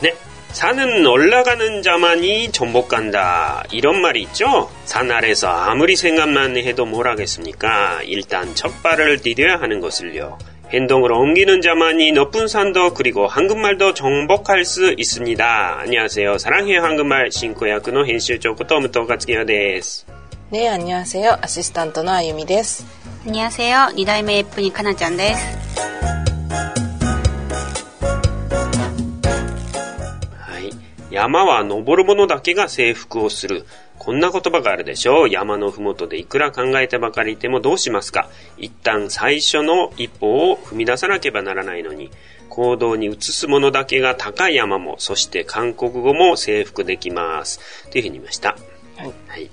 [0.00, 0.14] 네.
[0.52, 3.64] 산은 올라가는 자만이 전복간다.
[3.72, 4.70] 이런 말이 있죠?
[4.84, 8.00] 산 아래서 아무리 생각만 해도 뭘 하겠습니까?
[8.04, 10.38] 일단 첫 발을 디뎌야 하는 것을요.
[10.72, 15.78] 행동으로 옮기는 자만이 높은 산도 그리고 한국말도 정복할 수 있습니다.
[15.80, 16.38] 안녕하세요.
[16.38, 20.06] 사랑해요 한국말 신고야크의編集長 토무토 가츠기요 데스.
[20.50, 21.38] 네, 안녕하세요.
[21.42, 22.84] 아시스탄트のあゆみです.
[23.26, 23.90] 안녕하세요.
[23.96, 26.19] 2代目 F니 카나ちゃんです.
[31.11, 33.65] 山は登る者だけが征服をする。
[33.99, 35.29] こんな言葉があるでしょう。
[35.29, 42.09] 山のふもとでいくら考えてばかりいてもどうしますか一旦最初の一歩を踏み出さなければならないのに、
[42.49, 47.89] 行動に移すものだけが高い山も、そして韓国語も征服できます。
[47.91, 48.57] というふうに言いました。
[48.95, 49.13] はい。
[49.27, 49.51] はい、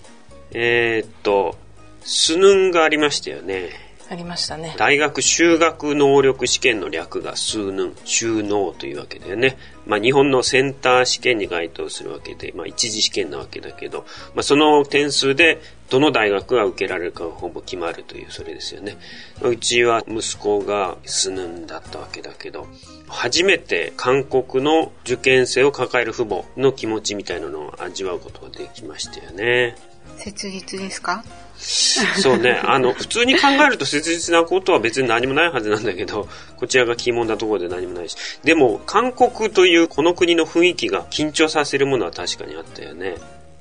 [0.52, 1.58] えー、っと、
[2.02, 3.87] スヌンがありましたよね。
[4.10, 4.74] ありましたね。
[4.78, 9.58] 大学修学能力試験の略が数ヌン、収納というわけだよね。
[9.86, 18.96] まあ日本のセンター試験に該当するわけで、まあ一次試験なわけだけど、まあその点数でどの大学が受けられるかがほぼ決まるというそれですよね。
[19.42, 22.66] うちは息子がスヌンだったわけだけど、
[23.08, 29.76] 初めて韓国の受験生を抱える父母の気持ちみたいなのを味わうことができましたよね。
[30.16, 31.22] 切実ですか？
[31.58, 32.60] そうね。
[32.64, 38.16] あの、普通に考えると切実なことは別に何もないはずなんだけど、こちらが疑問なところで何もないし。
[38.44, 43.16] でも、韓国というこの国の雰囲気が緊張させるものは確かにあったよね。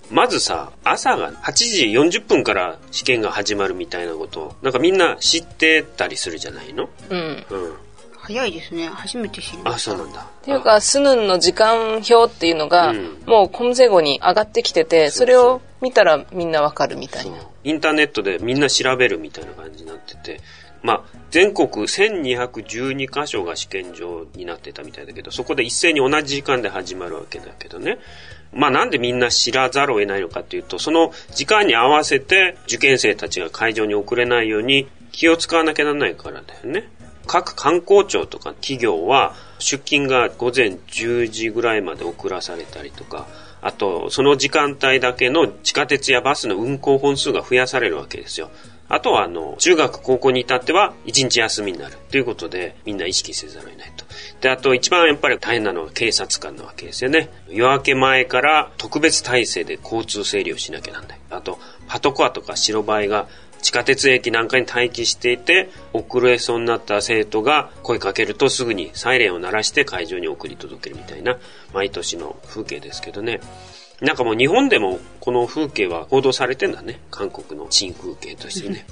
[0.09, 1.85] まずさ、朝が8時
[2.19, 6.89] 40分から試験が始まるみたいなことを、なんかみんな知ってたりするじゃないの？
[7.09, 7.45] うん。
[7.49, 7.73] うん。
[8.27, 8.89] 早いですね。
[8.89, 9.93] 初めて知りました。
[9.93, 10.21] あ、そうなんだ。
[10.21, 17.37] っていうか、スヌンの時間表っていうのが、うん、もうコムセゴに上がってきてて、それを見たらみんなわかるみたいな。
[17.63, 20.41] インターネットでみんな調べるみたいな感じになってて、
[20.83, 27.97] まあ、全国1212箇所が試験場になってたみたいだけど、そこで一斉に同じ時間で始まるわけだけどね。
[28.53, 36.89] まあなんでみんな知らざるを得ないのかっていうと、その時間に合わせて受験生たちが会場に遅れないように気を使わなきゃならないからだよね。
[37.27, 43.27] 各観光庁とか企業は出勤が午前10時ぐらいまで遅らされたりとか、
[43.61, 48.49] あと、その時間帯だけの地下鉄やバスの運行本数が増やされるわけですよ。
[48.89, 51.97] あとは、あの、中学、高校に至っては、一日休みになる。
[52.09, 54.05] ということで、みんな意識せざるを得ないと。
[54.39, 57.29] で、あと、一番やっぱり大変なのは警察官なわけですよね。
[57.49, 61.19] 夜明け前から特別体制で交通整理をしなきゃなんない。
[61.31, 63.27] あと、パトコアとか白バイが
[63.61, 71.37] 地下鉄駅なんかに待機していて、遅れそうになった生徒が声かけるとすぐにサイレンを鳴らして会場に送り届けるみたいな、
[71.73, 73.39] 毎年の風景ですけどね。
[74.01, 76.99] なんかもう日本でもこの風景は報道されてんだね。
[77.09, 78.85] 韓国の新風景としてね。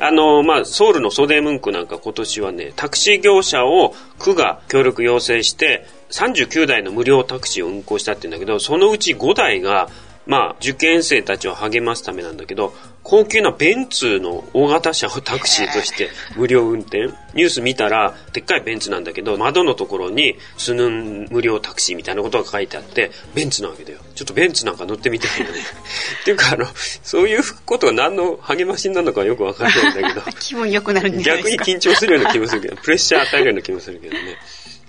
[0.00, 9.88] あの、まあ、ソウルのソデームンクなんか今年はね、タクシー業者を区が協力要請して、39台の無料タクシーを運行したって言うんだけど、そのうち5台が
[10.26, 12.72] まあ、受験生たちを励ますためなんだけど、
[13.04, 23.98] 高級なベンツの大型車をタクシーとして 無料運転ニュース見たら、でっかいベンツなんだけど、窓のところに、スヌン無料タクシーみたいなことが書いてあって、ベンツなわけだよ。
[24.14, 25.60] ちょっとベンツなんか乗ってみたいよね。
[26.22, 26.66] っていうか、あの、
[27.02, 30.22] そういうことが何の励ましになるのかよくわからないんだけど。
[30.40, 34.38] 気分良くなるんですか逆に緊張するような気もするけど、プレッシャー与えるような気もするけどね。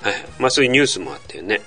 [0.01, 0.25] はい。
[0.39, 1.61] まあそういうニュースもあってね。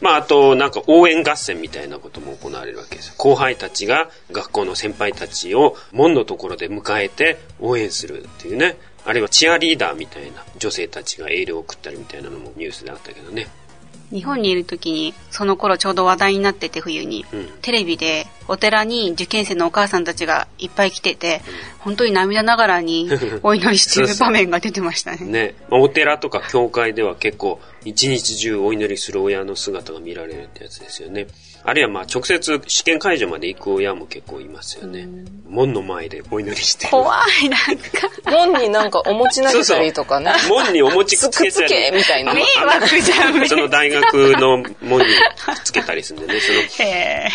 [0.00, 8.76] まあ、あと、なんか応援合戦みたいなことも行われるわけです後輩たちが学校の先輩たちを門のところで迎えて応援するっていうね。
[9.04, 13.48] あるいはチアリーダーみたいな女性たちがエールを送ったりみたいなのもニュースであったけどね。
[14.10, 23.08] 日本にいる時にその頃ちょうど話題になってて冬に、うん、テレビでお寺に受験生のお母さんたちがいっぱい来てて、うん、本当に涙ながらに
[23.44, 31.28] お祈りしてる場面が出てましたね ね、まあ、お寺とか教会では結構一日中お祈りする親の姿が見られるってやつですよね
[31.64, 35.08] あるいはまあ直接試験会場まで行く親も結構いますよね。
[35.48, 36.90] 門の前でお祈りしてる。
[36.90, 38.08] 怖い、なんか。
[38.30, 40.30] 門になんかお餅投げたりとかね。
[40.30, 41.96] そうそう門にお餅くっつけたり。
[41.96, 42.32] みたいな。
[42.32, 43.48] 迷惑じゃん。
[43.48, 45.06] その大学の門に
[45.64, 46.40] つけたりするんでね。
[46.40, 46.60] その、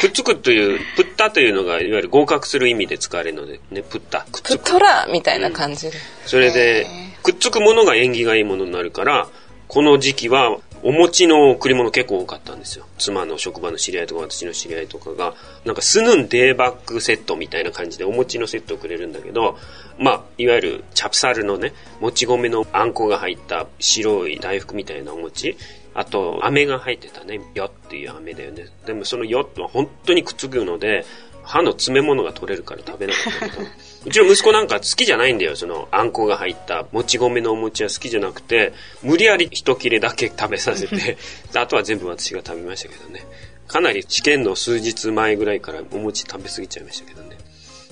[0.01, 4.57] くっつくという、プッタというのがいわゆる合格する意味で使われるので、ね、プッタ、くっつく。
[4.59, 6.01] プットラみたいな感じで、うん。
[6.25, 6.87] それで、
[7.21, 9.27] くっつくものが縁起がいいものになるから、
[9.67, 12.85] この時期はお餅の贈り物結構多かったんですよ。
[12.97, 15.33] 妻の職場の知り合いとか私の知り合いとかが、
[15.65, 19.57] なんかスヌンデーバッグセットみたいな感じでお餅のセットをくれるんだけど、
[19.97, 25.57] まあ、いわゆるチャプサルのね、もち米のあんこが入った白い大福みたいなお餅、
[25.93, 28.65] あと、飴が入ってたね、よっていう飴だよね。
[28.85, 31.05] でもそのよっは本当にくっつくので、
[31.43, 33.69] 歯の詰め物が取れるから食べなかったけど、
[34.05, 35.55] うちの息子なんか好きじゃないんだよ。
[35.55, 41.17] その、あんこが入ったもち米のお餅は好きじゃなくて、無理やり一切れだけ食べさせて、
[41.55, 43.25] あとは全部私が食べましたけどね。
[43.67, 47.32] かなり試験の数日前ぐらいからお餅食べ過ぎちゃいましたけどね。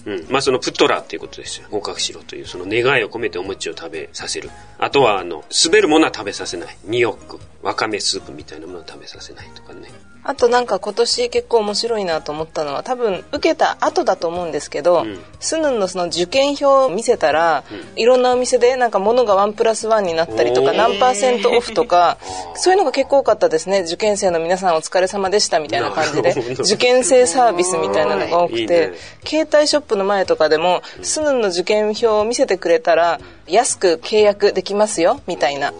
[0.05, 0.25] うん。
[0.29, 1.67] まあそのプットラーっていうことですよ。
[1.71, 4.49] 合格しろというその願いを込めてお餅を食べさせる。
[4.77, 6.77] あとはあの、滑るものは食べさせない。
[6.85, 9.89] ニヨック、わかめスープみたいなものは食べさせないとかね。
[10.23, 22.17] あとなんか今年結構面白いなと思ったのは多分受けた後だと思うんですけど、うん、スヌンのその受験票を見せたら、うん、いろんなお店でなんか物がワンプラスワンになったりとか何パーセントオフとか
[22.53, 28.93] そういうのが結構多かったですね受験生の皆さんお疲れ様でしたみたいな感じで受験生サービスみたいなのが多くて、ね、
[29.25, 35.73] 携帯ショップの前とかでも、うん、スヌンの受験票を見せてくれたら安く契約できますよみたいな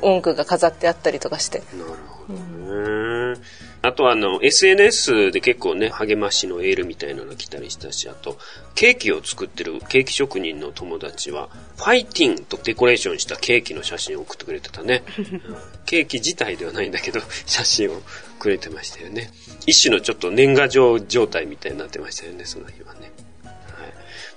[0.00, 1.62] 文句が飾ってあったりとかして。
[1.74, 3.40] なるほどね
[3.84, 8.38] あとあの、SNS で結構ね、励ましのエールみたいなの来たりしたし、あと、
[8.76, 15.02] ケーキを作ってるケーキ職人の友達は、ファイティンとデコレーションしたケーキの写真を送ってくれてたね。
[15.84, 18.02] ケーキ自体ではないんだけど、写真を
[18.38, 19.32] くれてましたよね。
[19.66, 23.11] 一種のちょっと年賀状状態みたいになってましたよね、その日はね。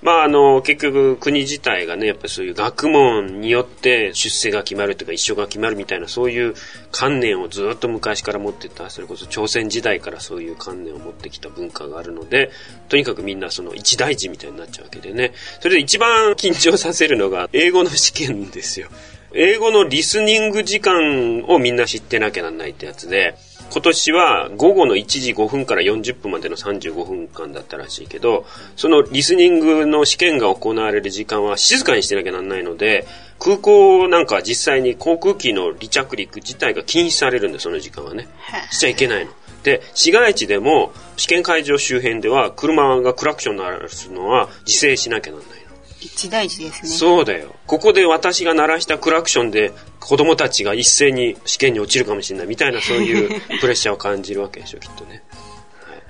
[0.06, 6.54] まあ、あの、結局、国自体がね、やっぱりそういう学問によって出世が決まるとか一生が決まるみたいな、そういう
[6.92, 12.52] 観念をずっと昔から持ってた、それこそ朝鮮時代からそういう観念を持ってきた文化があるので、
[12.88, 15.34] とにかくみんなその一大事みたいになっちゃうわけでね。
[15.60, 18.90] それで一番緊張させるのが、英語の試験ですよ。
[19.34, 23.34] 英語のリスニング時間をみんな知ってなきゃなんないってやつで、
[23.76, 28.46] 今年は午後の1時5分から40分までの35分間だったらしいけど、
[28.78, 33.06] そのリスニングの試験が行われる時間は静かにしてなきゃなんないので、
[33.38, 38.30] 空港なんか実際に航空機の離着陸自体が禁止されるんで、その時間はね。
[38.72, 39.32] しちゃいけないの。
[39.64, 45.65] で、市街地でも試験会場周辺では車がクラクション鳴らすのは自制しなきゃなんない。
[46.06, 46.90] 一大事ですね。
[46.90, 47.56] そうだよ。
[47.66, 55.24] ここで私が鳴らしたクラクションで子供たちが一斉に試験に落ちるかもしれないみたいなそういう プレッシャーを感じるわけでしょ、きっとね。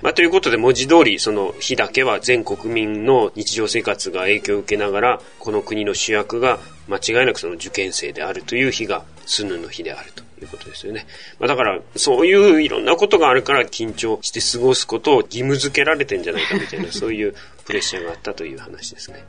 [0.02, 11.06] まあ、ということで文字通りその日だけは全国民の日常生活が影響を受けながらこの国の主役が間違いなくその受験生であるという日がスヌの日であるということですよね。
[11.38, 17.34] まあ、だからそういういろんなことがあるから緊張して過ごすことを義務付けられてんじゃないかみたいなそういう
[17.64, 19.24] プレッシャーがあったという話ですね。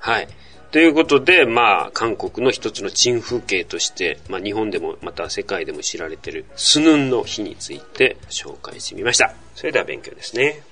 [0.00, 0.28] はい。
[0.70, 9.34] ということで、まあ、韓国の一つの珍風景として、まあ、日本でもまた世界でも知られているスヌンの日について紹介してみました。
[9.54, 10.62] それでは勉強ですね。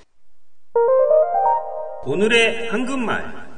[2.04, 3.52] 오늘의한국말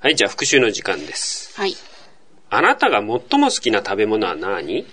[0.00, 1.58] はい、じゃあ復習の時間です。
[1.58, 1.74] はい。
[2.50, 3.20] あなたが最も
[3.50, 4.86] 好きな食べ物は何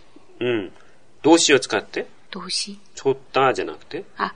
[0.40, 0.72] うん。
[1.22, 4.32] 動詞を使って動詞좋다じゃなくてあ、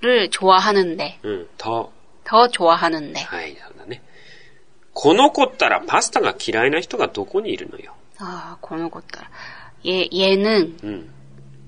[0.00, 1.18] 를좋아하는 데。
[1.22, 1.48] うん。
[1.58, 1.90] 더。
[2.24, 3.20] 더 좋아하는 데。
[3.20, 4.02] はい、そうだね。
[4.94, 7.94] この子ったらパスタが嫌いな人がどこにいるのよ。
[8.18, 9.30] ああ、この子ったら。
[9.86, 11.14] 얘, 얘는 음.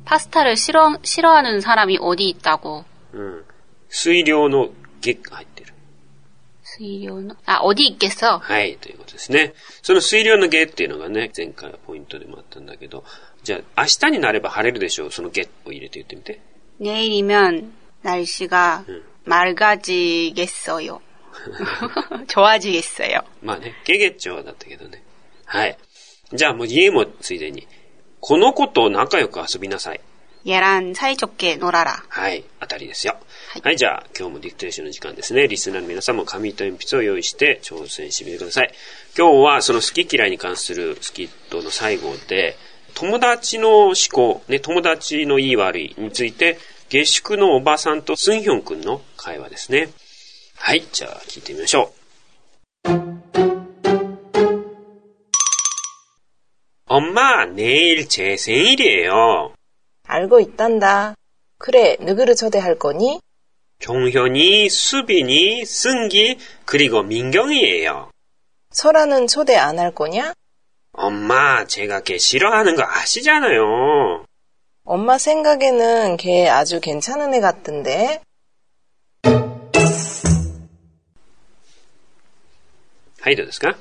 [0.05, 2.85] 파스타를 싫어, 싫어하는 사람이 어디 있다고.
[3.15, 3.45] 음.
[3.89, 5.71] 수의료의 객가 入ってる.
[6.63, 8.39] 수의료는 아 어디 있겠어?
[8.39, 13.03] はいということですねその水量のゲっていうのがね前回ポイントでもあったんだけど
[13.43, 16.41] じゃあ明日になれば晴れるでしょうそのゲを入れて言ってみて
[16.79, 19.03] 내일이면 날씨가 음.
[19.25, 21.01] 맑아지겠어요.
[22.29, 23.21] 좋아지겠어요.
[23.43, 25.03] まあね、ゲゲッチョだったけどね。
[25.45, 25.77] はい。
[26.33, 27.67] じゃあもう家もついでに。
[28.25, 30.01] この子と仲良く遊びなさい。
[30.47, 33.19] 얘랑사이좋게놀아라はい、あたりですよ。
[33.53, 35.47] はい、はい、じゃあ今日もディクテーションの時間ですね。
[35.49, 38.73] リスナーの皆さんも紙と鉛筆を用意して挑戦してみてください。
[39.17, 42.57] 今日はその好き嫌いに関するスキットの最後で、
[42.95, 49.91] 友達の思考、ね、友達のいい悪いについて、下宿のおばさんとスンヒョン君の会話ですね。
[50.57, 51.93] はい、じゃあ聞いてみましょ
[52.87, 53.54] う。
[56.95, 59.55] 엄마, 내일 제 생일이에요.
[60.07, 61.15] 알고 있단다.
[61.59, 63.21] 그래, 누구를 초대할 거니?
[63.79, 68.11] 종현이, 수빈이, 승기, 그리고 민경이에요.
[68.73, 70.33] 설아는 초대 안 할 거냐?
[70.93, 74.25] 엄마, 제가 걔 싫어하는 거 아시잖아요.
[74.85, 78.21] 엄마 생각에는 걔 아주 괜찮은 애 같던데.
[83.23, 83.77] はい、どうですか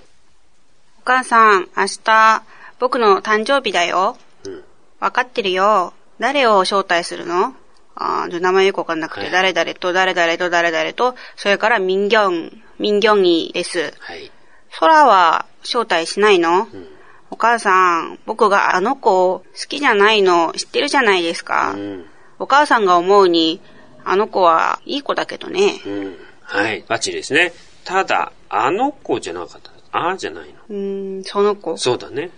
[0.99, 2.43] お母さん、明日、
[2.78, 4.16] 僕の誕生日だよ。
[4.44, 4.64] うん。
[5.00, 5.92] わかってるよ。
[6.18, 7.54] 誰を招待するの？
[7.96, 13.94] あ名前よくわかんなくて、はい、誰々と誰々と誰々と、それからミンギョン、ミンギョンギです。
[14.00, 14.32] はい。
[14.80, 16.88] 空は招待しないの、うん、
[17.30, 21.74] お母さん、僕があの子を好きじゃないの知ってるじゃないですか。
[21.76, 22.06] うん、
[22.40, 23.60] お母さんが思うに、
[24.04, 25.80] あの子はいい子だけどね。
[25.86, 26.16] うん。
[26.42, 27.52] はい、バッチリですね。
[27.84, 29.70] ただ、あの子じゃなかった。
[29.92, 30.54] あじゃないの。
[30.68, 30.76] う
[31.20, 31.76] ん、その子。
[31.76, 32.30] そうだね。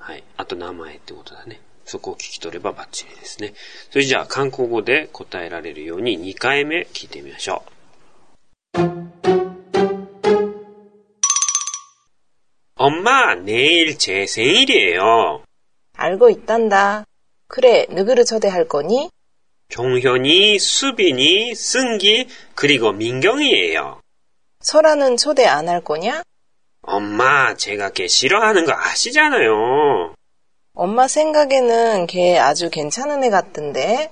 [0.00, 0.24] はい。
[0.36, 1.60] あと名前ってことだね。
[1.84, 3.54] そこを聞き取ればバッチリですね。
[3.90, 7.70] それじゃあ、韓国語で答えられるように2回目聞いてみましょう。
[17.56, 19.10] 엄마내일제생일이에요알고있단다그래누구를초대할거니
[19.68, 24.00] 종현이, 수빈이, 승기, 그리고 민경이에요.
[24.60, 26.22] 설아는 초대 안 할 거냐?
[26.83, 30.15] 엄마, 제가 걔 싫어하는 거 아시잖아요.
[30.73, 34.11] 엄마 생각에는 걔 아주 괜찮은 애 같던데.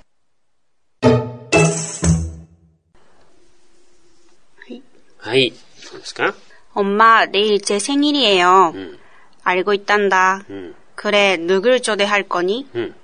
[5.22, 5.52] 아이,
[5.92, 6.32] 뭐였을까?
[6.72, 8.72] 엄마, 내일 제 생일이에요.
[8.74, 8.98] 응.
[9.42, 10.44] 알고 있단다.
[10.50, 10.74] 응.
[10.94, 12.66] 그래, 누굴 초대할 거니?
[12.74, 12.80] 음.
[12.80, 12.94] 응.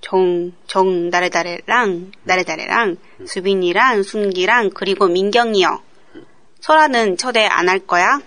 [0.00, 2.96] 정, 정, 나래다래랑, 나래다래랑,
[3.26, 5.80] 수빈이랑, 순기랑, 그리고 민경이요.
[6.60, 8.20] 소라는 초대 안 할 거야?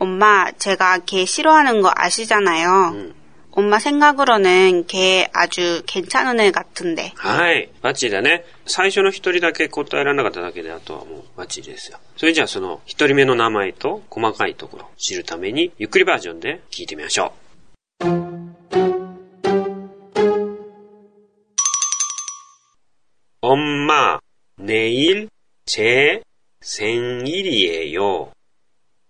[0.00, 2.90] 엄마, 제가 걔 싫어하는 거 아시잖아요.
[2.94, 3.14] 음.
[3.52, 7.14] 엄마 생각으로는 걔 아주 괜찮은 애 같은데.
[7.16, 7.70] はい。
[7.80, 8.44] バッチリだね。
[8.66, 11.98] 最初の一人だけ答えられなかっただけで、あとはもうバッチリですよ。
[12.18, 17.32] それじゃあその一人目の名前と細かいところ知るために、ゆっくりバージョンで聞いてみましょ
[18.02, 18.06] う。
[23.40, 24.18] 엄마,
[24.58, 25.28] 내일
[25.64, 26.20] 제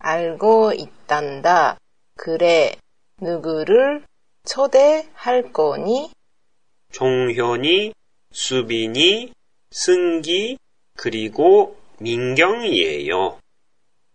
[0.04, 1.78] 알고 있단다.
[2.18, 2.76] 그래,
[3.20, 4.04] 누구를
[4.46, 6.12] 초대할 거니?
[6.92, 7.94] 종현이,
[8.32, 9.34] 수빈이,
[9.72, 10.58] 승기,
[10.98, 13.40] 그리고 민경이에요.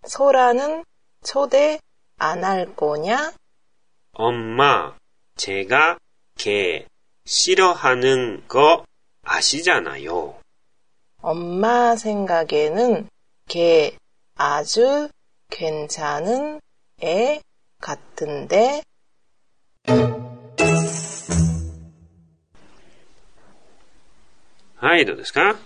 [0.07, 0.85] 소라는
[1.25, 1.79] 초대
[2.19, 3.33] 안 할 거냐?
[4.13, 4.97] 엄마,
[5.37, 5.99] 제가
[6.37, 6.87] 걔
[7.25, 8.85] 싫어하는 거
[9.23, 10.39] 아시잖아요.
[11.23, 13.09] 엄마 생각에는
[13.49, 13.97] 걔
[14.35, 15.09] 아주
[15.51, 16.61] 괜찮은
[17.03, 17.41] 애
[17.81, 18.83] 같은데
[24.77, 25.57] 하이, 도대스까?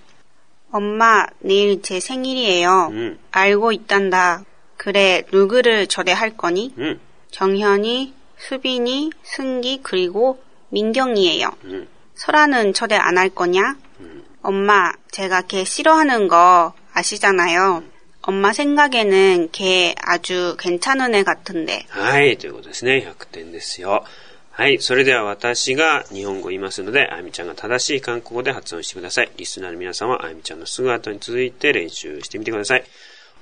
[0.72, 2.88] 엄마, 내일 제 생일이에요.
[2.92, 3.18] 음.
[3.32, 4.44] 알고 있단다.
[4.76, 6.72] 그래, 누구를 초대할 거니?
[6.78, 7.00] 음.
[7.30, 11.48] 정현이, 수빈이, 승기, 그리고 민경이에요.
[11.64, 11.88] 음.
[12.14, 13.76] 설아는 초대 안 할 거냐?
[14.00, 14.24] 음.
[14.42, 17.82] 엄마, 제가 걔 싫어하는 거 아시잖아요.
[18.21, 21.85] 엄마 생각에는 걔 아주 괜찮은 애 같은데.
[21.89, 23.05] はい、ということですね。
[23.07, 24.03] 100点ですよ。
[24.51, 29.31] はい、それでは私が日本語を言いますので、あゆみちゃんが正しい韓国語で発音してください。
[29.37, 32.83] リスナーの皆さんはあゆみちゃんのすぐ後に続いて練習してみてください。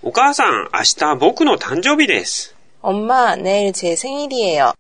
[0.02, 2.56] お母さん、明日僕の誕生日です。
[2.82, 4.74] 엄마, 내일 제 생일이에요.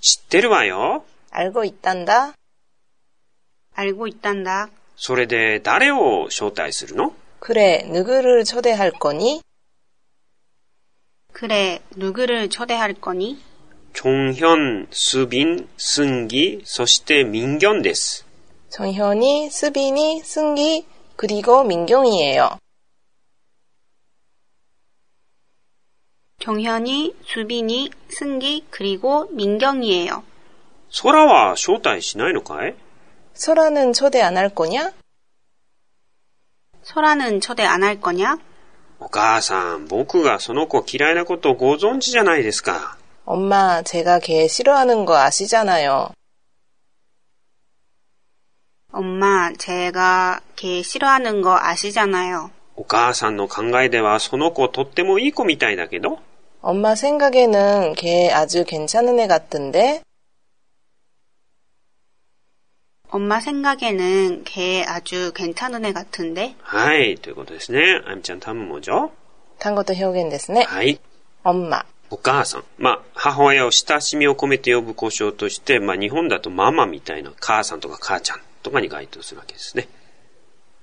[0.00, 1.04] 知ってるわよ.
[1.30, 2.32] 알고 있단다.
[3.74, 4.70] 알고 있단다.
[4.96, 7.14] それで誰を招待するの?
[7.40, 9.42] 그래, 누구를 초대할 거니?
[11.32, 13.38] 그래, 누구를 초대할 거니?
[13.92, 18.26] 종현, 수빈, 승기, そして민경です.
[18.68, 22.58] 정현이, 수빈이, 승기, 그리고 민경이에요.
[26.38, 30.22] 정현이, 수빈이, 승기, 그리고 민경이에요.
[30.88, 32.74] 소라와 招待しないのかい?
[33.34, 34.92] 소라는 초대 안 할 거냐?
[36.82, 38.38] 소라는 초대 안 할 거냐?
[38.98, 42.96] お母さん、僕がその子嫌いなことをご存知じゃないですか。
[43.24, 46.10] 엄마, 제가 걔 싫어하는 거 아시잖아요.
[48.92, 52.50] 엄마, 제가 걔 싫어하는 거 아시잖아요.
[52.76, 56.18] お母さんの考えではその子とってもいい子みたいだけど
[56.62, 60.02] 엄마 생각에는 걔 아주 괜찮은 애 같은데?
[63.10, 66.54] 엄마 생각에는 걔 아주 괜찮은 애 같은데?
[66.60, 68.00] はい、ということですね。
[68.06, 69.10] あみちゃん、単語뭐죠?
[69.58, 70.62] 単語と表現ですね。
[70.62, 71.00] はい。
[71.42, 71.84] 엄마.
[72.10, 72.64] お母さん。
[72.78, 79.88] まあ、母親を親しみを込めて呼ぶ故障として、まあ、日本だとママみたいな母さんとか母ちゃんとかに該当するわけですね。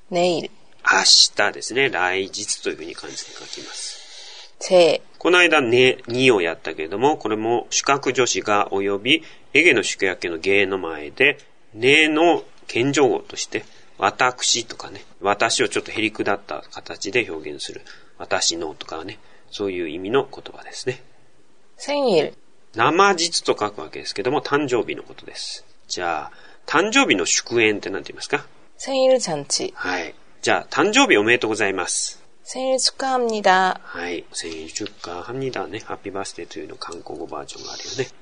[0.09, 0.51] 내일.
[0.89, 1.03] 明
[1.35, 1.89] 日ですね。
[1.89, 4.55] 来日というふうに漢字で書きます。
[4.59, 5.01] 제.
[5.17, 9.23] この間ね、2をやったけれども、これも主格助詞が及び、
[9.53, 11.37] エゲの宿役の芸の前で、
[11.73, 13.65] ねの謙譲語として、
[13.97, 17.81] 私とかね、私をちょっとへりくだった形で表現する。
[18.17, 21.01] 私のとかね、そういう意味の言葉ですね。
[21.77, 22.33] 生日。
[22.75, 25.65] 生実と書くわけですけども、誕生日のことです。
[25.87, 26.31] じゃあ、
[26.67, 28.45] 誕生日の祝宴って何て言いますか
[28.77, 30.13] 生日잔치はい。
[30.41, 32.21] じゃあ、誕生日おめでとうございます。
[32.43, 33.79] 生日축하합니 다。
[33.83, 34.25] はい。
[34.31, 35.79] 生日축하합니다ね。
[35.79, 38.20] ハッピーバースデーというの韓国語バージョンがあるよね。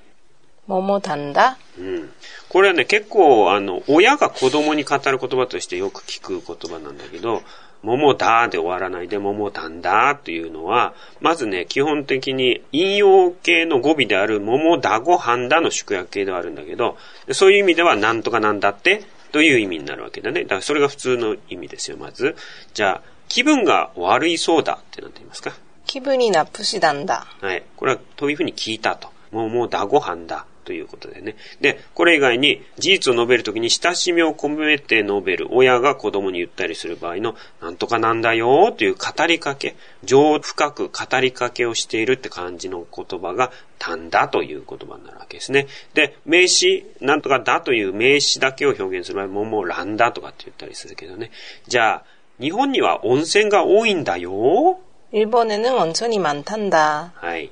[0.67, 1.59] ももたんだ。
[1.79, 2.13] うん。
[2.49, 7.43] これはね、結構、あの、親が子供に語る言葉としてよく聞く言葉なんだけど、
[7.83, 16.99] 桃だで終わらないで桃たんだっていうのは、まずね、基本的に引用形の語尾である桃だごはんだの縮約形ではあるんだけど、
[17.33, 19.03] そういう意味ではなんとかなんだって
[19.33, 20.43] という意味になるわけだね。
[20.43, 22.37] だからそれが普通の意味ですよ、まず。
[22.75, 25.55] じゃあ、気分が悪いそうだって何て言いますか？
[25.87, 27.27] 気分になぷしだんだ。
[27.41, 27.63] はい。
[27.77, 29.09] これはというふうに聞いたと。
[29.31, 30.45] 桃だごはんだ。
[30.66, 31.36] ということでね。
[31.62, 45.68] で、これ以外に事実を述べるときに親しみを込めて述べる親が子供に言ったりする場合のなんとかなんだよという語りかけ、情深く語りかけをしているって感じの言葉が単だという言葉になるわけですね。
[45.94, 51.32] で、名詞、なんとかだという名詞だけを表現する場合ももうランだとかって言ったりするけどね。
[51.68, 52.04] じゃあ、
[52.40, 54.80] 日本には温泉が多いんだよ。
[55.12, 57.14] 日本에는온천이많단 다。
[57.16, 57.52] はい。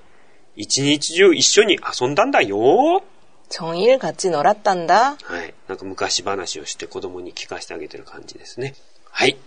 [0.58, 3.02] 一日中一緒に遊んだんだよ。
[3.50, 5.54] 종일같이놀았단다はい。
[5.68, 8.76] なんか昔話をして子供に聞かせてあげてる感じですね。
[9.12, 9.38] はい。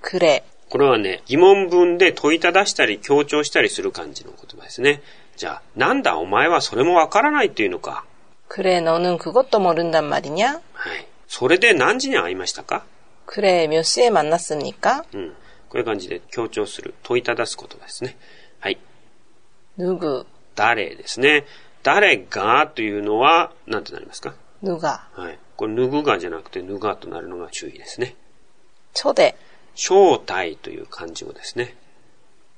[0.00, 0.44] くれ。
[0.68, 5.02] これはね、疑問文で問いただしたり強調したりする感じの言葉ですね。
[5.36, 8.04] じゃあ、なんだお前はそれもわからないっていうのか。
[8.48, 11.06] くれ、너는그것도모른단말이냐はい。
[11.28, 12.84] それで何時に会いましたか
[13.26, 15.30] くれ、몇시에만났습니까うん。
[15.30, 15.34] こ
[15.74, 18.16] ういう感じで強調する、問いただす言葉ですね。
[18.60, 18.78] はい。
[19.76, 20.26] ぬぐ。
[20.58, 21.44] 誰ですね。
[21.82, 25.06] 誰がというのは、何てなりますかぬが。
[25.12, 25.38] はい。
[25.56, 28.16] これ、ぬぐがじゃなくて、ぬがとなるのが注意ですね。
[28.94, 29.36] ちで。
[29.74, 31.76] 正体という漢字語ですね。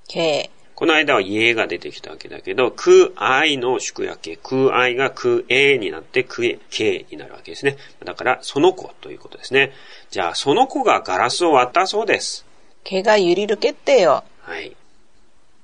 [0.07, 7.79] けこの間は家が出てきたわけだけど、空愛の宿やけ、空愛が空えになって空え、けになるわけですね。
[8.05, 9.73] だから、その子ということですね。
[10.11, 12.45] じゃあ、その子がガラスを割ったそうです。
[12.85, 14.23] 걔가유리를깼대 요。
[14.43, 14.77] はい。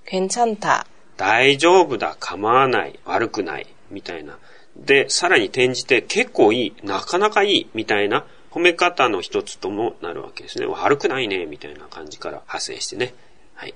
[0.06, 0.86] 괜찮 다。
[1.17, 4.37] 大丈夫だ、構わない、悪くない、みたいな。
[4.77, 10.67] で、さらに転じて結構いい、なかなかいい、みたいな褒め方の一つともなるわけですね。
[10.67, 13.13] 悪くないね、みたいな感じから派生してね。
[13.55, 13.73] はい。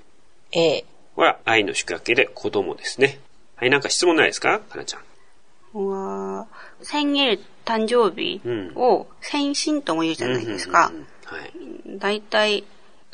[0.52, 3.18] えこれは愛の宿泊で子供ですね。
[3.56, 5.86] はい、なんか質問ないですかかなちゃん。
[5.86, 6.46] は、
[6.80, 8.40] 생일誕生日
[8.76, 10.92] を先進とも言うじゃないですか。
[11.24, 11.52] はい。
[11.98, 12.64] 大体、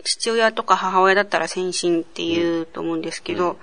[0.05, 3.57] 父親とか母親だったら先進って言うと思うんですけど、うん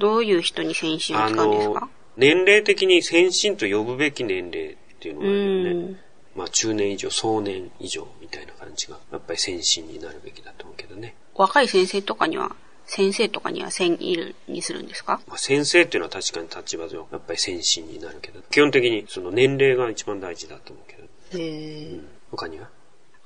[0.00, 1.88] どういう人に先進を使うんですか？
[2.16, 6.00] 年齢的に先進と呼ぶべき年齢っていうのがあるよね。
[6.34, 11.14] まあ中年以上、壮年以上みたいな感じが、やっぱり先進になるべきだと思うけどね。
[11.34, 21.42] 若い先生とかには、先生とかには先いるにするんですか、まあ、先生っていうのは確かに立場上、やっぱり先進になるけど、基本的にその年齢が一番大事だと思うけど。
[21.42, 22.66] へうん、他には？
[22.66, 22.70] あ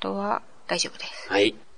[0.01, 1.31] とは、大丈夫です。
[1.31, 1.55] はい。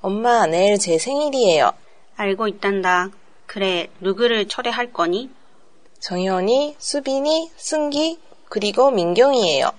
[0.00, 1.72] 엄마, 내일 제 생일이에요.
[2.16, 3.08] 알고 있단다.
[3.46, 5.30] 그래, 누구를 초대할 거니?
[6.00, 9.70] 정현이, 수빈이, 승기, 그리고 민경이에요.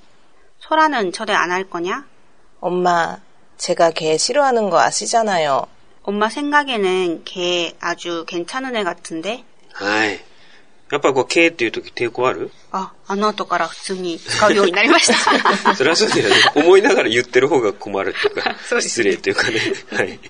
[0.60, 2.06] 소라는 초대 안 할 거냐?
[2.60, 3.20] 엄마,
[3.58, 5.66] 제가 걔 싫어하는 거 아시잖아요.
[6.04, 9.44] 엄마 생각에는 걔 아주 괜찮은 애 같은데?
[9.74, 10.20] はい。
[10.91, 15.75] やっぱこう、K っていう時抵抗あるあ、あの後から普通に使うようになりました。
[15.75, 16.37] それはそうだよね。
[16.55, 19.61] 思いながら言ってる方が困るっていうか、 失礼っていうかね。
[19.93, 20.21] はい。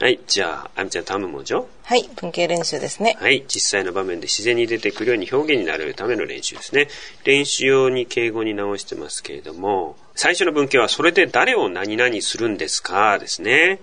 [0.00, 0.18] はい。
[0.26, 2.08] じゃあ、あみちゃん頼むもんじょはい。
[2.16, 3.18] 文系練習ですね。
[3.20, 3.44] はい。
[3.46, 6.88] 実際の場面で自然に出てくるように表現になるための練習ですね。
[7.24, 13.78] 練習用に敬語に直してますけれども、最初の文系はそれで誰を何々するんですかですね。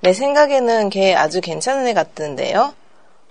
[0.00, 2.74] 내생각에는걔아주괜찮은애같은데요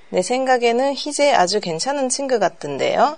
[0.10, 3.18] 내 생각에는 희재 아주 괜찮은 친구 같은데요.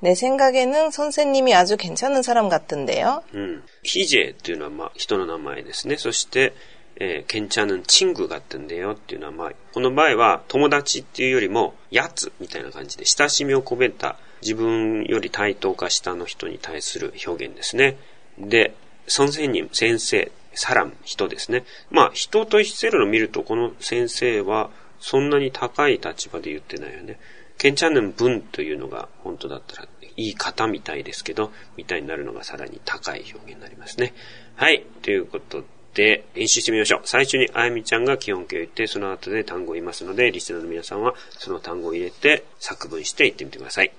[0.00, 3.22] 내 생각에는 선생님이 아주 괜찮은 사람 같은데요.
[3.34, 3.62] うん。
[3.82, 5.96] ヒジェっていうのは、まあ、人の名前ですね。
[5.96, 6.54] そして、
[6.96, 17.96] えー、ケンチャヌンチングがってんだよっていうのは、まあ、この場合は友達っていうよりも、やつみたいな感じで、親しみを込めた自分より対等か下の人に対する表現ですね。
[18.38, 18.74] で、
[19.18, 21.64] 孫仙人、先生、 サラン、人ですね。
[21.90, 27.18] まあ、人としてるのを見ると、この先生は、そんなに高い立場で言ってないよね。
[27.56, 34.12] ケンチャヌン文というのが本当だったら、いい方みたいですけど、みたいになるのがさらに高い表現になりますね。
[34.56, 34.84] はい。
[35.02, 37.00] ということで、練習してみましょう。
[37.04, 43.92] 最初にあやみちゃんが基本形を言って、その後で単語を言いますので、リスナーの皆さんはその単語を入れて作文して言ってみてください。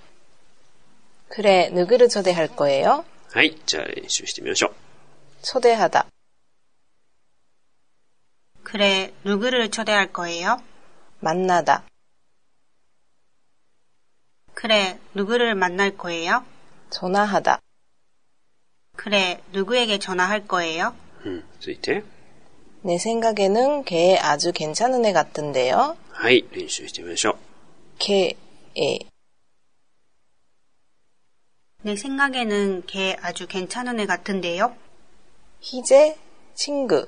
[1.30, 3.06] 그래, 누구를 초대할 거예요?
[3.32, 3.58] はい。
[3.66, 4.72] じゃあ練習してみましょう。
[5.44, 6.06] 초대하다.
[8.66, 10.62] 그래, 누구를 초대할 거예요?
[11.20, 11.84] 만나다.
[14.54, 16.46] 그래, 누구를 만날 거예요?
[16.90, 17.60] 전화하다.
[18.96, 20.96] 그래, 누구에게 전화할 거예요?
[21.26, 21.44] うん。
[21.60, 22.04] 続いて。
[22.84, 25.98] 내 생각에는 걔 아주 괜찮은 애 같은데요.
[26.12, 26.46] はい。
[26.52, 27.36] 練習してみましょう。
[28.00, 28.36] 걔,
[28.78, 29.00] 애.
[31.84, 34.76] 내 생각에는 걔 아주 괜찮은 애 같은데요?
[35.62, 36.18] 희재,
[36.54, 37.08] 친구.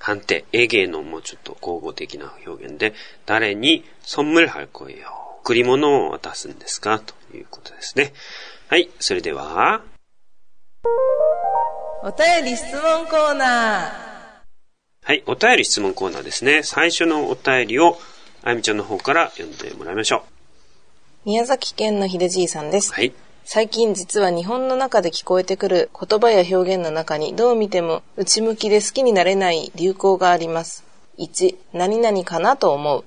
[0.00, 2.94] 判定、エゲのもうちょっと口語的な表現で、
[3.26, 5.26] 誰に선물할 거예요。
[5.42, 8.12] 贈り物を渡すんですかということですね。
[8.68, 8.90] はい。
[8.98, 9.82] それでは、
[12.02, 14.44] お便り質問コーナ
[15.02, 15.22] はい。
[15.26, 16.62] お便り質問コーナーですね。
[16.64, 17.96] 最初のお便りを、
[18.42, 20.20] あやみちゃんの方から読んでもらいましょー。
[21.26, 22.94] 宮崎県の秀じいさんですう。。
[22.94, 23.12] はい。
[23.43, 30.85] 最近実は日本の中で聞こえてくる言葉や表現の中にどう見ても内向きで好きになれない流行があります。
[31.17, 33.03] 1、何々かなと思う。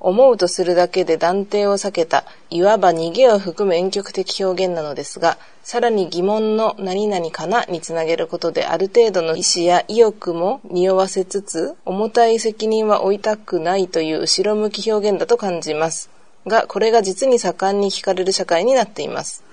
[0.00, 16.08] 思うとするだけで断定を避けた、いわば逃げを含む婉曲的表現なのですが、さらに疑問の何々かなにつなげることである程度の意思や意欲も匂わせつつ、重たい責任は負いたくないという後ろ向き表現だと感じます。
[16.46, 19.44] が、これが実に盛んに聞かれる社会になっています。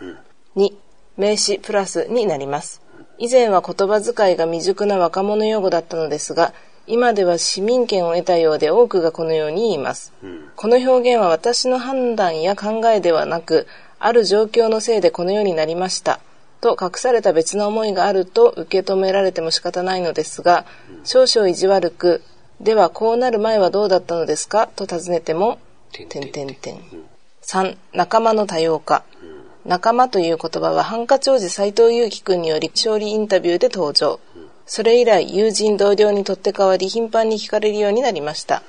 [0.56, 0.74] 2、
[1.18, 2.82] 名詞プラスになります。
[3.18, 6.54] 以前は言葉遣いが未熟な若者用語だったのですが、
[6.86, 10.14] 今では市民権を得たようで多くがこのように言います。
[10.56, 13.68] この表現は私の判断や考えではなく、
[14.00, 16.20] ある状況のせいでこのようになりました。
[16.62, 20.66] と隠された別の思いがあると受け止められても仕方ないのですが、
[21.04, 22.24] 少々意地悪く、
[22.62, 24.68] ではこうなる前はどうだったのですか？
[24.68, 25.60] と尋ねても、
[25.92, 26.82] てんててんてんんてんてん。
[27.44, 29.04] 3、仲間の多様化。
[29.66, 34.20] 仲間という言葉はハンカチ王子斎藤佑樹君により勝利インタビューで登場。
[34.66, 38.64] それ以来、友人同僚にとって代わり頻繁に聞かれるようになりました。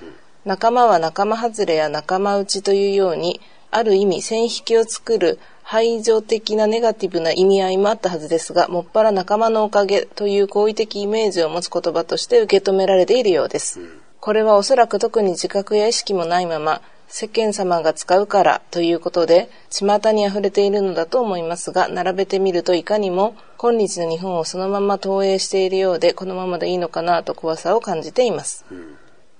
[0.45, 13.79] 仲間は仲間外れや仲間内というように、ある意味線引きを作る排除的なネガティブな意味合いもあったはずですが、もっぱら仲間のおかげという好意的イメージを持つ言葉として受け止められているようです。
[14.21, 28.65] これはおそらく特に自覚や意識もないまま、世間様が使うからということで、巷に溢れているのだと思いますが、並べてみるといかにも、今日の日本をそのまま投影しているようで、このままでいいのかなと怖さを感じています。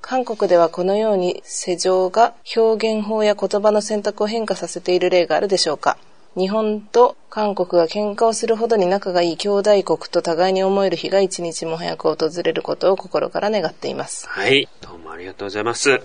[0.01, 5.99] 韓国ではこのように世情が表現法や言葉の選択を変化させている例があるでしょうか
[6.37, 14.29] 日本と韓国が喧嘩をするほどに仲がいい兄弟国と互いに思える日が一日も早く訪れることを心から願っています。
[14.29, 14.69] はい。
[14.81, 16.01] どうもありがとうございます。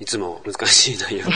[0.00, 1.30] いつも難しい内容と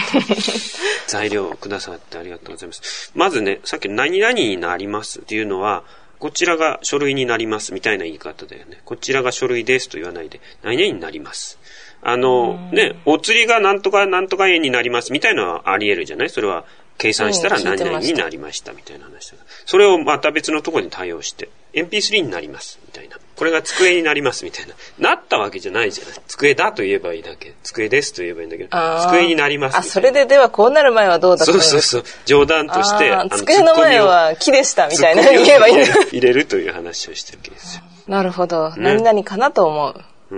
[1.07, 3.13] 材料をくださってありがとうございます。
[3.15, 5.85] まずね、さっき何々になりますっていうのは、
[6.19, 8.81] こちらが書類になりますみたいな言い方だよね。
[8.85, 11.59] こちらが書類ですと言わないで、何々になります。
[12.03, 16.31] あの、ね、お釣りがなんとかなんとか円になりますみたいなのはあり得るじゃない？
[16.31, 16.65] それは
[16.99, 19.37] 計算したら何々になりましたみたいな話だ。
[19.67, 23.19] それをまた別のところに対応して、MP3 になりますみたいな。
[23.37, 24.75] これが机になりますみたいな。
[24.99, 26.19] なったわけじゃないじゃない。
[26.27, 27.53] 机だと言えばいいだけ。
[27.63, 28.71] 机ですと言えばいいんだけど、
[29.09, 29.83] 机になりますみあ。
[29.83, 32.05] それでではこうなる前はどうだったそのうそうそう。
[32.25, 35.85] 冗談として、机の前は木でしたみたいな言えばいい。
[36.13, 37.83] 入れるという話をしてるわけですよ。
[38.09, 38.73] なるほど。
[38.77, 40.35] 何々かなと思う。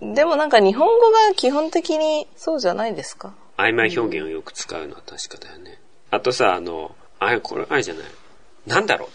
[0.00, 0.14] うん。
[0.14, 3.32] でもなんか日本語が基本的にそうじゃないですか？
[3.56, 5.78] 曖昧表現をよく使うのは確かだよね。
[6.12, 8.04] あとさ、あの、あれ、これ、あれじゃない。
[8.66, 9.06] なんだろ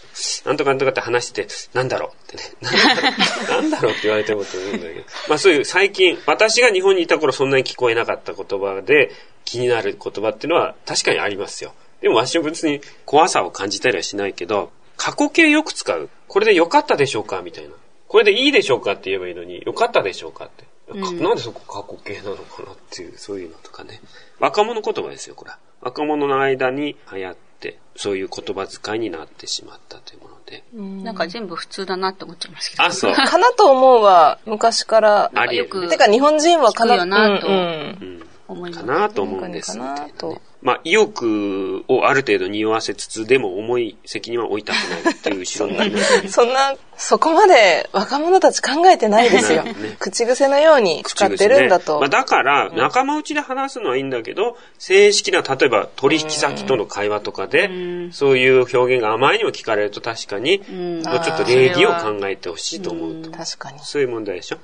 [0.44, 2.42] うなんとかなんとかって話してて、なんだろうってね。
[3.48, 5.04] なんだろうって言われてもと思うんだけど。
[5.28, 9.10] まあそういう最近、私が日本にいた頃そんなに聞こえなかった言葉で
[9.46, 11.72] 気になる言葉っていうのは確かにありますよ。
[12.02, 16.10] でも私は別に怖さを感じたりはしないけど、過去形よく使う。
[16.26, 17.40] これで良かったでしょうか？
[17.40, 17.70] みたいな。
[18.08, 18.92] これでいいでしょうか？
[18.92, 20.44] って言えばいいのに、良かったでしょうか？
[20.46, 20.64] って。
[20.90, 24.00] うん、なんでそこ過去形なのかなっていう、そういうのとかね。
[24.38, 25.52] 若者言葉ですよ、これ。
[25.80, 30.64] 若者の間に流行って、そういう言葉遣いになってしまったというもので。
[31.04, 32.84] なんか全部普通だなって思っちゃいますけど。
[32.84, 33.14] あ、そう。
[33.14, 35.30] かなと思うは、昔から。
[35.34, 35.88] ありよく。
[35.88, 36.94] てか日本人はかな。
[36.94, 37.46] よなと。
[37.46, 38.26] うん。
[38.48, 38.84] 思います。
[38.84, 39.72] かなと思うんです。
[39.72, 40.40] かなと。
[40.60, 49.62] まあ、意欲をある程度匂わせつつ、でも重い責任は負いたくないっていう後ろにあります、ね、 そんな、そこまで若者たち考えてないですよ。
[49.62, 51.94] ね、口癖のように使ってるんだと。
[51.94, 57.70] ね、まあ、だから、仲間内で話すのはいいんだけど、正式な、例えば取引先との会話とかで、
[58.10, 63.30] そういう表現があまりにも聞かれると確かに、もうちょっと礼儀を考えてほしいと思うと。
[63.30, 63.78] 確かに。
[63.78, 64.58] そういう問題でしょ。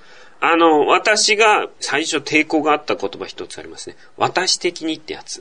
[0.47, 3.97] あの、私が最初抵抗があった言葉一つありますね。
[4.19, 5.41] 私的にってやつ。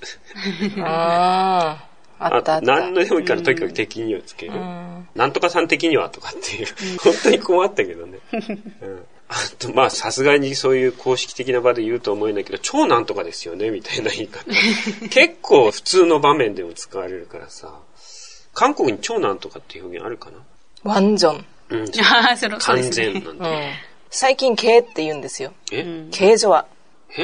[0.79, 1.87] あ
[2.19, 2.27] あ。
[2.35, 2.61] あったあった。
[2.61, 4.53] 何のでもいいからとにかく敵にをつける。
[4.53, 6.67] なんとかさん的にはとかっていう。
[7.03, 8.19] 本当に困ったけどね。
[8.31, 8.37] う
[8.85, 14.45] ん、あと、まあ、さすがにそういう公式的な場で言うと思えないけど、超なんとかですよね、みたいな言い方。
[15.09, 17.73] 結構普通の場面でも使われるからさ。
[18.53, 20.37] 韓国に超なんとかっていう表現あるかな？
[20.83, 21.45] ワンジョン。
[21.69, 21.91] うん。
[22.59, 23.29] 完全なんて。
[23.29, 23.37] うん
[24.15, 25.53] 最近、経って言うんですよ。
[25.71, 26.05] え？
[26.11, 26.67] 経所は。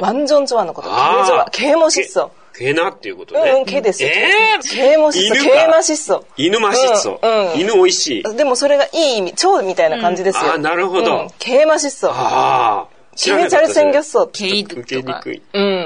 [0.01, 0.89] ワンジョンョアのこと。
[0.89, 1.49] 経所は。
[1.51, 2.31] 経も質素。
[2.57, 3.51] 毛なっていうことね。
[3.51, 4.09] うん、毛ですよ。
[4.09, 5.33] えぇ毛も質素。
[5.35, 6.25] 毛ま質素。
[6.35, 7.19] 犬ま質素。
[7.21, 7.59] うん。
[7.59, 8.23] 犬美味しい。
[8.35, 10.53] でもそれがいい意味、蝶みたいな感じですよ。
[10.53, 11.31] あ、なるほど。
[11.37, 12.09] 毛ま質素。
[12.09, 12.99] ああ。
[13.15, 14.27] ケメチャル鮮魚素。
[14.27, 15.41] ケイド受けにくい。
[15.53, 15.78] うん。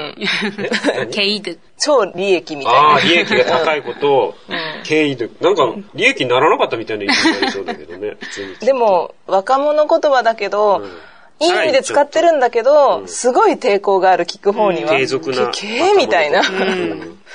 [1.12, 1.52] ケイド。
[1.78, 2.78] 超利益みたいな。
[2.80, 4.34] ああ、利益が高いことを、
[4.84, 5.26] ケイド。
[5.40, 8.16] なんか、利益にならなかったみたいな意味になりそうだけどね、
[8.60, 10.82] でも、若者言葉だけど、
[11.40, 14.90] いい意味で使ってるんだけど、すごい抵抗がある聞く方には。
[14.90, 15.48] 継続な。
[15.48, 16.42] けーみたいな。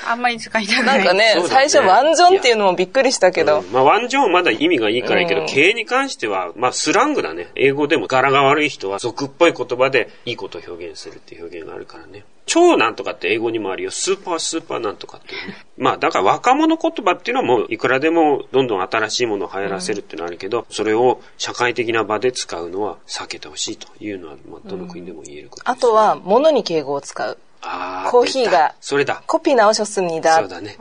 [0.08, 0.98] あんまり使いたくない。
[1.00, 3.64] なんかね、最初ワンジョンっていうのもびっくりしたけど。
[3.72, 7.50] まあワンジョンまだ意味がいいからいいけど、経営に関しては、まあスラングだね。
[7.56, 12.24] 英語でも柄が悪い人は俗っぽい言葉でいいことを表現するっていう表現があるからね。
[12.46, 13.92] 超なんとかって英語にもあるよ。
[13.92, 15.66] スーパースーパーなんとかっていうね。
[15.78, 27.38] まあだから若者言葉っていうのはもういくらでもどんどん新しいものを流行らせるっていうのはあるけど、それを社会的な場で使うのは避けてほしいというのは、まあどの国でも言えることです、ね、あとは物に敬語を使う。
[28.11, 30.77] コーヒーがそれだコピー直しすにだそうだね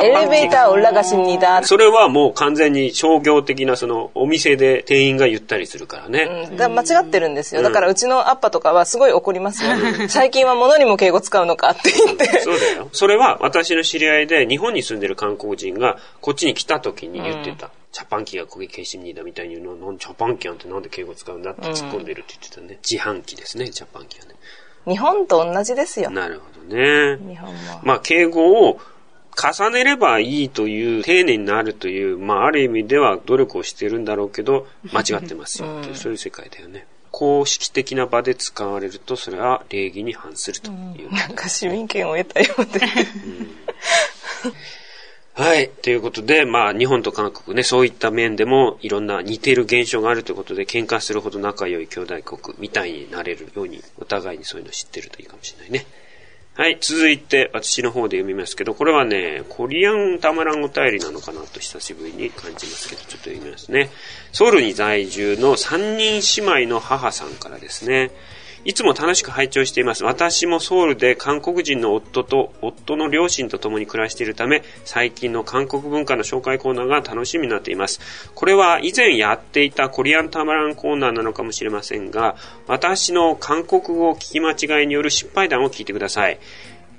[0.00, 9.72] エレベーター올라가십니다それはもう完全に商業的なそのお店で店員が言ったりするからね、うん、だ間違ってるんですよ、だからうちのアッパとかはすごい怒りますよ、
[10.08, 22.78] 最近は物にも敬語使うのかって言ってそうだよそれは私の知り合いで日本に住んでる韓国人がこっちに来た時に言ってた、チャパン機が焦げ消しにだみたいに言うの、なんチャパン機なんてなんで敬語使うんだって突っ込んでるって言ってたね。
[22.88, 24.36] 自販機ですね、チャパン機はね。
[24.85, 26.09] 日本と同じですよ。
[26.09, 27.17] なるほどね。
[27.27, 27.81] 日本も。
[27.83, 28.79] まあ、敬語を
[29.35, 36.85] 重ねればいいという、丁寧になるという、まあ、ある意味では努力をしてるんだろうけど、 間違ってますよ、うん、そういう世界だよね。
[37.11, 40.73] 公式的な場で使われると、それは礼儀に反するとい
[41.05, 42.79] う、うん、なんか市民権を得たようで。
[44.45, 44.53] うん
[45.35, 45.69] はい。
[45.69, 55.87] ということで、まあ、日本と韓国ね、そういった面でもいろんな似ている現象があるということで、喧嘩するほど仲良い兄弟国みたいになれるように、お互いにそういうの知ってるといいかもしれないね。
[56.55, 56.77] はい。
[56.79, 63.89] 続いて、私の方で読みますけど、これはね、コリアンたまらんお便りなのかなと久しぶりに感じますけど、ちょっと読みますね。
[64.33, 68.11] ソウルに在住の3人姉妹の母さんからですね。
[68.65, 70.05] いつも楽しく拝聴しています。
[70.05, 77.99] 私もソウルで韓国人の夫と夫の両親と共に暮らしているため、最近の韓国文化の紹介コーナーが楽しみになっています。
[78.33, 86.39] これは以前やっていたコリアンタマランコーナーなのかもしれませんが、私の韓国語聞き間違いによる失敗談を聞いてください。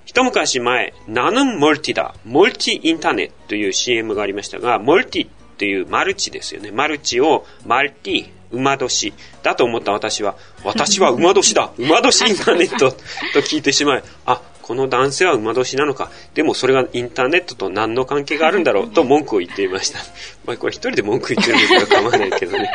[0.05, 6.73] 一昔前、ナヌンモルティだ、モルティインターネットという CM がありましたが、モルティっていうマルチですよね。
[6.73, 9.13] マルチをマルティ、馬年
[9.43, 12.97] だと思った私は、私は馬年だ馬年インターネットと
[13.41, 16.11] 聞いてしまい、あ、この男性は馬年なのか。
[16.33, 19.99] でもそれがインターネットと何の関係があるんだろうと文句を言っていました。
[20.47, 22.71] まあこれ一人で文句言ってるんだから構わないけどね。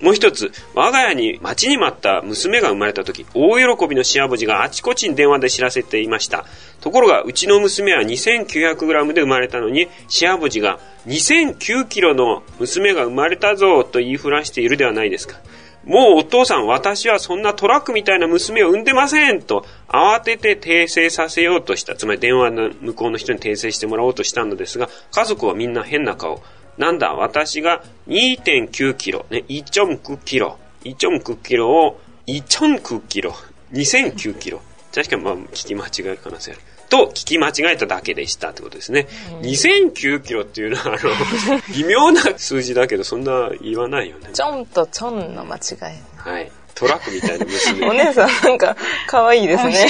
[0.00, 6.44] もう一つ、我が家に待ちに待った娘が生まれた時、大喜びのシアボジがあちこちに電話で知らせていました。
[6.80, 15.38] ところが、うちの娘は 2900g で生まれたのに、シアボジが 2009kg の娘が生まれたぞと言いふらしているではないですか。
[15.86, 21.94] もうお父さん、私はそんなトラックみたいな娘を産んでませんと、慌てて訂正させようとした。
[21.94, 26.42] つまり電話の向こうの人に訂正してもらおうとしたのですが、家族はみんな変な顔。
[26.78, 33.34] なんだ、私が2.9キロ、ね、1.9キロ、1.9キロを、1.9キロ、
[33.72, 34.60] 2009キロ。
[34.94, 36.60] 確かまあ、聞き間違い可能性ある。
[36.88, 39.08] と聞き間違えただけでしたってことですね。
[39.42, 44.30] 2009キロっていうのは、あの、 微妙な数字だけど、そんな言わないよね。
[44.32, 45.84] ちょんとちょんの間違い。
[46.16, 46.50] はい。
[46.74, 47.86] トラックみたいな娘。
[47.88, 49.86] お姉さんなんか可愛いですね。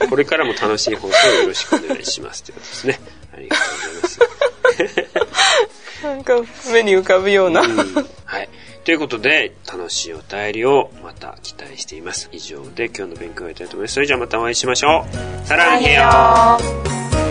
[0.00, 3.00] うんこれからも楽しい放送をよろしくお願いしますということですね。
[3.32, 5.75] ありがとうございます。
[6.06, 6.34] なんか
[6.72, 7.60] 目に浮かぶような。
[7.60, 7.76] うん
[8.24, 8.48] はい。
[8.84, 12.28] ということで、楽しいお便りをまた期待しています。
[12.30, 13.94] 以上で今日の勉強を終えたいと思います。
[13.94, 15.04] それじゃあまたお会いしましょ
[15.44, 15.46] う。
[15.46, 17.25] さらにへよよ